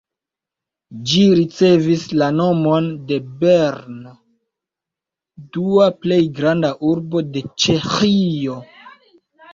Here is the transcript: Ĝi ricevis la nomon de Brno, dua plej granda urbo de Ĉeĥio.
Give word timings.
Ĝi 1.09 1.19
ricevis 1.39 2.05
la 2.21 2.29
nomon 2.37 2.87
de 3.11 3.19
Brno, 3.43 4.15
dua 5.59 5.87
plej 6.07 6.21
granda 6.41 6.75
urbo 6.93 7.25
de 7.37 7.45
Ĉeĥio. 7.67 8.57